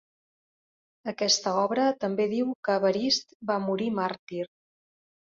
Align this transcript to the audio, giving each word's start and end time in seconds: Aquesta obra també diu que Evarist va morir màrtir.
Aquesta 1.11 1.51
obra 1.63 1.83
també 2.03 2.25
diu 2.31 2.49
que 2.67 2.77
Evarist 2.81 3.35
va 3.51 3.59
morir 3.67 3.91
màrtir. 3.99 4.41